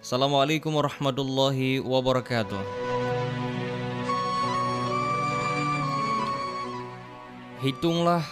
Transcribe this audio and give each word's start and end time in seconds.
Assalamualaikum 0.00 0.80
warahmatullahi 0.80 1.76
wabarakatuh. 1.84 2.56
Hitunglah 7.60 8.24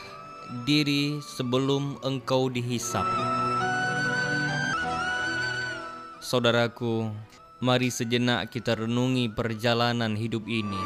diri 0.64 1.20
sebelum 1.20 2.00
engkau 2.00 2.48
dihisap. 2.48 3.04
Saudaraku, 6.24 7.12
mari 7.60 7.92
sejenak 7.92 8.48
kita 8.48 8.72
renungi 8.72 9.28
perjalanan 9.28 10.16
hidup 10.16 10.48
ini. 10.48 10.80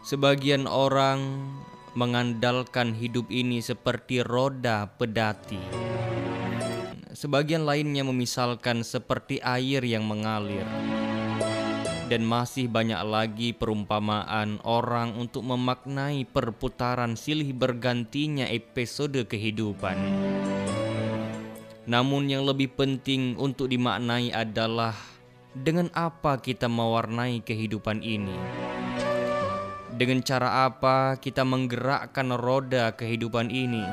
Sebagian 0.00 0.64
orang 0.64 1.44
mengandalkan 1.92 2.96
hidup 2.96 3.28
ini 3.28 3.60
seperti 3.60 4.24
roda 4.24 4.88
pedati. 4.96 5.85
Sebagian 7.16 7.64
lainnya 7.64 8.04
memisalkan 8.04 8.84
seperti 8.84 9.40
air 9.40 9.80
yang 9.88 10.04
mengalir. 10.04 10.68
Dan 12.12 12.28
masih 12.28 12.68
banyak 12.68 13.00
lagi 13.08 13.56
perumpamaan 13.56 14.60
orang 14.68 15.16
untuk 15.16 15.40
memaknai 15.48 16.28
perputaran 16.28 17.16
silih 17.16 17.56
bergantinya 17.56 18.44
episode 18.52 19.16
kehidupan. 19.32 19.96
Namun 21.88 22.28
yang 22.28 22.44
lebih 22.44 22.76
penting 22.76 23.40
untuk 23.40 23.72
dimaknai 23.72 24.36
adalah 24.36 24.92
dengan 25.56 25.88
apa 25.96 26.36
kita 26.36 26.68
mewarnai 26.68 27.40
kehidupan 27.40 28.04
ini. 28.04 28.36
Dengan 29.88 30.20
cara 30.20 30.68
apa 30.68 31.16
kita 31.16 31.48
menggerakkan 31.48 32.28
roda 32.36 32.92
kehidupan 32.92 33.48
ini? 33.48 33.88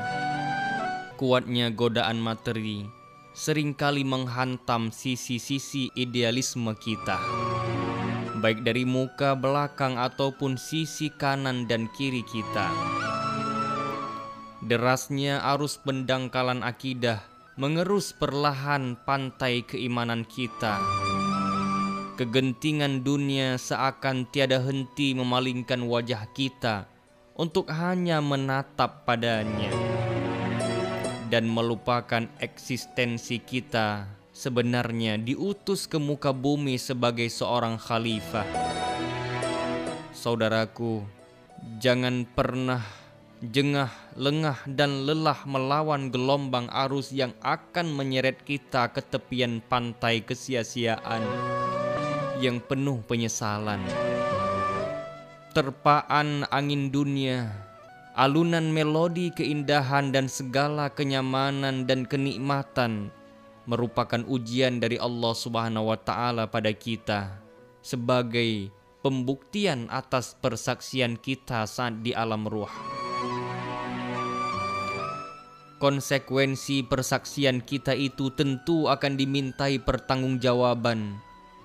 Kuatnya 1.16 1.72
godaan 1.72 2.20
materi 2.20 3.03
sering 3.34 3.74
kali 3.74 4.06
menghantam 4.06 4.94
sisi-sisi 4.94 5.90
idealisme 5.98 6.70
kita, 6.78 7.18
baik 8.38 8.62
dari 8.62 8.86
muka, 8.86 9.34
belakang, 9.34 9.98
ataupun 9.98 10.54
sisi 10.54 11.10
kanan 11.10 11.66
dan 11.66 11.90
kiri 11.90 12.22
kita. 12.22 12.70
Derasnya 14.62 15.42
arus 15.50 15.82
pendangkalan 15.82 16.62
akidah 16.62 17.26
mengerus 17.58 18.14
perlahan 18.14 18.94
pantai 19.02 19.66
keimanan 19.66 20.22
kita. 20.22 20.78
Kegentingan 22.14 23.02
dunia 23.02 23.58
seakan 23.58 24.30
tiada 24.30 24.62
henti 24.62 25.10
memalingkan 25.18 25.82
wajah 25.90 26.30
kita 26.30 26.86
untuk 27.34 27.66
hanya 27.74 28.22
menatap 28.22 29.02
padanya 29.02 29.93
dan 31.32 31.48
melupakan 31.48 32.28
eksistensi 32.40 33.40
kita 33.40 34.08
sebenarnya 34.34 35.16
diutus 35.16 35.86
ke 35.86 35.96
muka 35.96 36.34
bumi 36.34 36.76
sebagai 36.76 37.30
seorang 37.30 37.78
khalifah. 37.78 38.44
Saudaraku, 40.10 41.04
jangan 41.78 42.26
pernah 42.26 42.82
jengah, 43.40 43.92
lengah, 44.16 44.58
dan 44.64 45.04
lelah 45.04 45.44
melawan 45.44 46.08
gelombang 46.08 46.66
arus 46.86 47.12
yang 47.12 47.36
akan 47.44 47.92
menyeret 47.92 48.40
kita 48.42 48.88
ke 48.90 49.04
tepian 49.04 49.60
pantai 49.60 50.24
kesia-siaan 50.24 51.22
yang 52.40 52.58
penuh 52.58 53.04
penyesalan. 53.04 53.80
Terpaan 55.54 56.48
angin 56.50 56.90
dunia 56.90 57.52
alunan 58.14 58.70
melodi 58.70 59.34
keindahan 59.34 60.14
dan 60.14 60.30
segala 60.30 60.86
kenyamanan 60.86 61.82
dan 61.82 62.06
kenikmatan 62.06 63.10
merupakan 63.66 64.22
ujian 64.30 64.78
dari 64.78 65.02
Allah 65.02 65.34
Subhanahu 65.34 65.90
wa 65.90 65.98
taala 65.98 66.46
pada 66.46 66.70
kita 66.70 67.42
sebagai 67.82 68.70
pembuktian 69.02 69.90
atas 69.90 70.38
persaksian 70.38 71.18
kita 71.18 71.66
saat 71.66 72.06
di 72.06 72.14
alam 72.14 72.46
ruh. 72.46 72.70
Konsekuensi 75.82 76.86
persaksian 76.86 77.60
kita 77.60 77.92
itu 77.92 78.32
tentu 78.32 78.88
akan 78.88 79.20
dimintai 79.20 79.82
pertanggungjawaban. 79.82 81.18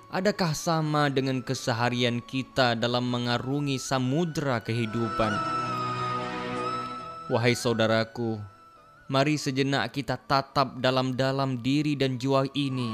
Adakah 0.10 0.58
sama 0.58 1.08
dengan 1.14 1.46
keseharian 1.46 2.20
kita 2.26 2.74
dalam 2.74 3.08
mengarungi 3.08 3.78
samudra 3.78 4.60
kehidupan? 4.66 5.59
Wahai 7.30 7.54
saudaraku, 7.54 8.42
mari 9.06 9.38
sejenak 9.38 9.94
kita 9.94 10.18
tatap 10.18 10.82
dalam-dalam 10.82 11.62
diri 11.62 11.94
dan 11.94 12.18
jiwa 12.18 12.50
ini. 12.58 12.90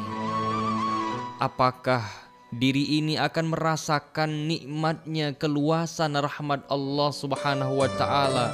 Apakah 1.39 2.03
diri 2.51 2.99
ini 2.99 3.15
akan 3.15 3.55
merasakan 3.55 4.43
nikmatnya 4.43 5.31
keluasan 5.39 6.19
rahmat 6.19 6.67
Allah 6.67 7.15
Subhanahu 7.15 7.79
wa 7.79 7.87
taala 7.95 8.51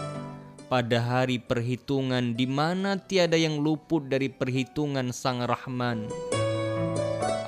pada 0.69 1.01
hari 1.01 1.41
perhitungan 1.41 2.37
di 2.37 2.45
mana 2.45 3.01
tiada 3.01 3.33
yang 3.33 3.57
luput 3.57 4.05
dari 4.05 4.29
perhitungan 4.29 5.09
Sang 5.09 5.41
Rahman? 5.41 6.05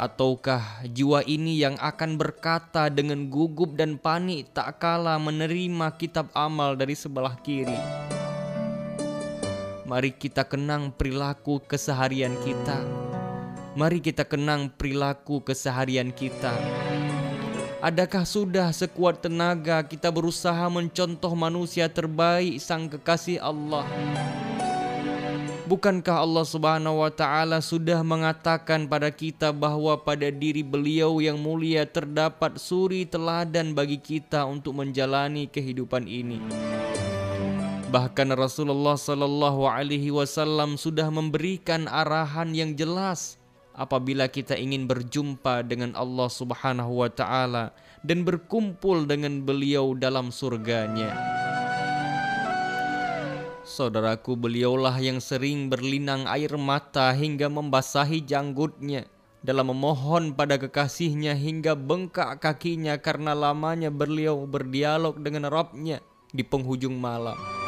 Ataukah 0.02 0.82
jiwa 0.90 1.22
ini 1.30 1.62
yang 1.62 1.78
akan 1.78 2.18
berkata 2.18 2.90
dengan 2.90 3.30
gugup 3.30 3.78
dan 3.78 4.02
panik 4.02 4.50
tak 4.58 4.82
kala 4.82 5.22
menerima 5.22 5.94
kitab 6.02 6.34
amal 6.34 6.74
dari 6.74 6.98
sebelah 6.98 7.38
kiri? 7.46 7.78
Mari 9.94 10.10
kita 10.10 10.42
kenang 10.42 10.90
perilaku 10.90 11.62
keseharian 11.70 12.34
kita. 12.42 12.82
Mari 13.78 14.02
kita 14.02 14.26
kenang 14.26 14.74
perilaku 14.74 15.46
keseharian 15.46 16.10
kita. 16.10 16.50
Adakah 17.78 18.26
sudah 18.26 18.74
sekuat 18.74 19.22
tenaga 19.22 19.86
kita 19.86 20.10
berusaha 20.10 20.66
mencontoh 20.66 21.38
manusia 21.38 21.86
terbaik 21.94 22.58
sang 22.58 22.90
kekasih 22.90 23.38
Allah? 23.38 23.86
Bukankah 25.70 26.26
Allah 26.26 26.46
Subhanahu 26.50 27.06
wa 27.06 27.14
taala 27.14 27.62
sudah 27.62 28.02
mengatakan 28.02 28.90
pada 28.90 29.14
kita 29.14 29.54
bahwa 29.54 29.94
pada 30.02 30.34
diri 30.34 30.66
beliau 30.66 31.22
yang 31.22 31.38
mulia 31.38 31.86
terdapat 31.86 32.58
suri 32.58 33.06
teladan 33.06 33.78
bagi 33.78 34.02
kita 34.02 34.42
untuk 34.42 34.74
menjalani 34.74 35.46
kehidupan 35.46 36.10
ini? 36.10 36.42
Bahkan 37.94 38.34
Rasulullah 38.34 38.98
Sallallahu 38.98 39.70
Alaihi 39.70 40.10
Wasallam 40.10 40.82
sudah 40.82 41.14
memberikan 41.14 41.86
arahan 41.86 42.50
yang 42.50 42.74
jelas 42.74 43.38
apabila 43.78 44.26
kita 44.26 44.58
ingin 44.58 44.90
berjumpa 44.90 45.62
dengan 45.62 45.94
Allah 45.94 46.26
Subhanahu 46.26 47.06
Wa 47.06 47.14
Taala 47.14 47.70
dan 48.02 48.26
berkumpul 48.26 49.06
dengan 49.06 49.46
beliau 49.46 49.94
dalam 49.94 50.34
surganya. 50.34 51.14
Saudaraku, 53.62 54.42
beliaulah 54.42 54.98
yang 54.98 55.22
sering 55.22 55.70
berlinang 55.70 56.26
air 56.26 56.50
mata 56.58 57.14
hingga 57.14 57.46
membasahi 57.46 58.26
janggutnya 58.26 59.06
dalam 59.46 59.70
memohon 59.70 60.34
pada 60.34 60.58
kekasihnya 60.58 61.38
hingga 61.38 61.78
bengkak 61.78 62.42
kakinya 62.42 62.98
karena 62.98 63.38
lamanya 63.38 63.94
beliau 63.94 64.50
berdialog 64.50 65.22
dengan 65.22 65.46
Rabbnya 65.46 66.02
di 66.34 66.42
penghujung 66.42 66.98
malam. 66.98 67.63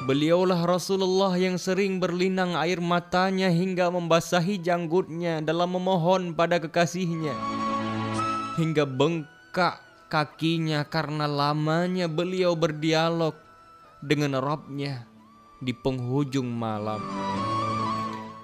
Beliaulah 0.00 0.64
Rasulullah 0.64 1.36
yang 1.36 1.60
sering 1.60 2.00
berlinang 2.00 2.56
air 2.56 2.80
matanya 2.80 3.52
hingga 3.52 3.92
membasahi 3.92 4.56
janggutnya 4.56 5.44
dalam 5.44 5.76
memohon 5.76 6.32
pada 6.32 6.56
kekasihnya. 6.56 7.36
Hingga 8.56 8.88
bengkak 8.88 9.76
kakinya 10.08 10.88
karena 10.88 11.28
lamanya 11.28 12.08
beliau 12.08 12.56
berdialog 12.56 13.36
dengan 14.00 14.40
Rabbnya 14.40 15.04
di 15.60 15.76
penghujung 15.76 16.48
malam. 16.48 17.04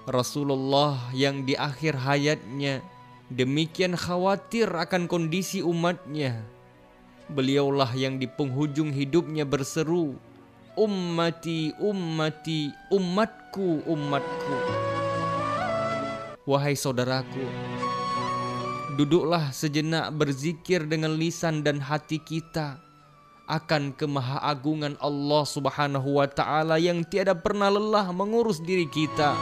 Rasulullah 0.05 1.09
yang 1.17 1.49
di 1.49 1.57
akhir 1.57 1.97
hayatnya 1.97 2.85
demikian 3.33 3.97
khawatir 3.97 4.69
akan 4.69 5.09
kondisi 5.09 5.65
umatnya. 5.65 6.45
Beliaulah 7.33 7.91
yang 7.97 8.21
di 8.21 8.29
penghujung 8.29 8.93
hidupnya 8.93 9.43
berseru, 9.49 10.15
ummati 10.77 11.73
ummati 11.81 12.69
umatku 12.93 13.81
umatku 13.89 14.57
Wahai 16.47 16.77
saudaraku 16.77 17.43
Duduklah 19.01 19.53
sejenak 19.53 20.13
berzikir 20.17 20.85
dengan 20.85 21.17
lisan 21.17 21.61
dan 21.65 21.81
hati 21.81 22.17
kita 22.21 22.81
akan 23.47 23.95
kemahaagungan 23.95 24.99
Allah 24.99 25.45
Subhanahu 25.47 26.19
wa 26.19 26.27
taala 26.27 26.77
yang 26.77 27.07
tiada 27.07 27.33
pernah 27.33 27.71
lelah 27.71 28.11
mengurus 28.11 28.59
diri 28.59 28.91
kita. 28.91 29.39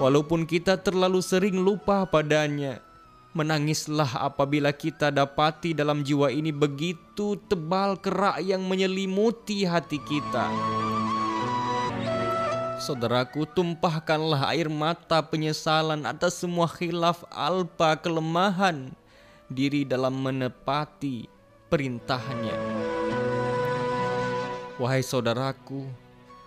Walaupun 0.00 0.48
kita 0.48 0.80
terlalu 0.80 1.20
sering 1.20 1.60
lupa 1.60 2.08
padanya, 2.08 2.80
Menangislah 3.36 4.24
apabila 4.24 4.72
kita 4.72 5.12
dapati 5.12 5.76
dalam 5.76 6.00
jiwa 6.00 6.32
ini 6.32 6.48
begitu 6.48 7.36
tebal 7.44 8.00
kerak 8.00 8.40
yang 8.40 8.64
menyelimuti 8.64 9.68
hati 9.68 10.00
kita. 10.00 10.48
Saudaraku, 12.78 13.44
tumpahkanlah 13.44 14.48
air 14.54 14.72
mata 14.72 15.20
penyesalan 15.20 16.08
atas 16.08 16.40
semua 16.40 16.64
khilaf 16.70 17.26
alpa 17.28 17.98
kelemahan 18.00 18.96
diri 19.50 19.84
dalam 19.84 20.14
menepati 20.14 21.28
perintahnya. 21.68 22.56
Wahai 24.78 25.02
saudaraku, 25.02 25.84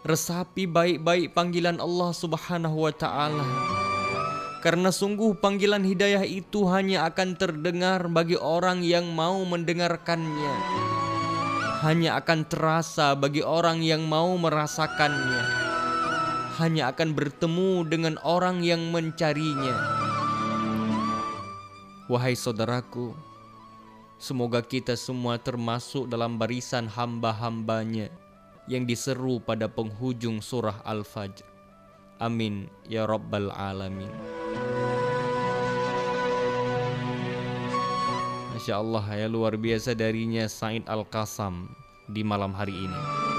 resapi 0.07 0.66
baik-baik 0.66 1.36
panggilan 1.36 1.78
Allah 1.78 2.10
Subhanahu 2.16 2.89
wa 2.89 2.94
taala. 2.95 3.81
Karena 4.61 4.93
sungguh 4.93 5.41
panggilan 5.41 5.81
hidayah 5.81 6.21
itu 6.21 6.69
hanya 6.69 7.09
akan 7.09 7.33
terdengar 7.33 8.05
bagi 8.07 8.37
orang 8.37 8.85
yang 8.85 9.09
mau 9.09 9.41
mendengarkannya. 9.41 10.53
Hanya 11.81 12.21
akan 12.21 12.45
terasa 12.45 13.17
bagi 13.17 13.41
orang 13.41 13.81
yang 13.81 14.05
mau 14.05 14.37
merasakannya 14.37 15.71
hanya 16.61 16.93
akan 16.93 17.17
bertemu 17.17 17.89
dengan 17.89 18.15
orang 18.21 18.61
yang 18.61 18.93
mencarinya. 18.93 19.73
Wahai 22.05 22.37
saudaraku, 22.37 23.17
semoga 24.21 24.61
kita 24.61 24.93
semua 24.93 25.41
termasuk 25.41 26.05
dalam 26.05 26.35
barisan 26.35 26.85
hamba-hambanya 26.85 28.13
yang 28.69 28.85
diseru 28.85 29.41
pada 29.41 29.65
penghujung 29.71 30.37
surah 30.43 30.85
Al-Fajr. 30.85 31.47
Amin 32.21 32.69
ya 32.85 33.09
Rabbal 33.09 33.49
Alamin. 33.49 34.40
Masya 38.61 38.77
Allah 38.77 39.05
ya 39.17 39.25
luar 39.25 39.57
biasa 39.57 39.97
darinya 39.97 40.45
Said 40.45 40.85
Al-Qasam 40.85 41.65
di 42.05 42.21
malam 42.21 42.53
hari 42.53 42.77
ini. 42.77 43.31